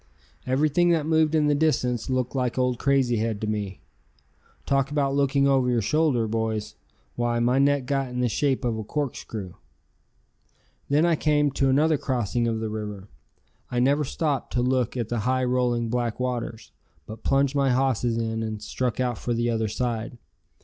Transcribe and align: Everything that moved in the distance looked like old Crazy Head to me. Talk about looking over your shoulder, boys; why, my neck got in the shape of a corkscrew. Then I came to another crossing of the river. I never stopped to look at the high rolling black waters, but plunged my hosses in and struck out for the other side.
Everything 0.47 0.89
that 0.89 1.05
moved 1.05 1.35
in 1.35 1.45
the 1.45 1.53
distance 1.53 2.09
looked 2.09 2.33
like 2.33 2.57
old 2.57 2.79
Crazy 2.79 3.17
Head 3.17 3.39
to 3.41 3.45
me. 3.45 3.81
Talk 4.65 4.89
about 4.89 5.13
looking 5.13 5.47
over 5.47 5.69
your 5.69 5.83
shoulder, 5.83 6.27
boys; 6.27 6.73
why, 7.15 7.37
my 7.37 7.59
neck 7.59 7.85
got 7.85 8.09
in 8.09 8.19
the 8.19 8.27
shape 8.27 8.65
of 8.65 8.79
a 8.79 8.83
corkscrew. 8.83 9.53
Then 10.89 11.05
I 11.05 11.15
came 11.15 11.51
to 11.51 11.69
another 11.69 11.99
crossing 11.99 12.47
of 12.47 12.59
the 12.61 12.69
river. 12.71 13.09
I 13.69 13.79
never 13.79 14.03
stopped 14.03 14.51
to 14.53 14.63
look 14.63 14.97
at 14.97 15.09
the 15.09 15.19
high 15.19 15.43
rolling 15.43 15.87
black 15.89 16.19
waters, 16.19 16.71
but 17.05 17.21
plunged 17.21 17.53
my 17.53 17.69
hosses 17.69 18.17
in 18.17 18.41
and 18.41 18.59
struck 18.59 18.99
out 18.99 19.19
for 19.19 19.35
the 19.35 19.51
other 19.51 19.67
side. 19.67 20.17